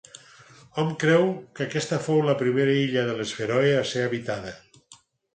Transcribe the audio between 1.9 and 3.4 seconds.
fou la primera illa de les